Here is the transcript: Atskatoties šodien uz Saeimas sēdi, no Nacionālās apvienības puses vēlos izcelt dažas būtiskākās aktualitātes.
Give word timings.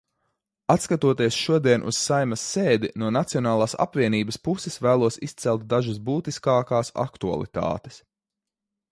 Atskatoties 0.73 1.35
šodien 1.39 1.83
uz 1.89 1.97
Saeimas 2.05 2.45
sēdi, 2.53 2.89
no 3.03 3.11
Nacionālās 3.17 3.75
apvienības 3.85 4.39
puses 4.47 4.77
vēlos 4.85 5.19
izcelt 5.27 5.67
dažas 5.75 5.99
būtiskākās 6.07 6.91
aktualitātes. 7.05 8.01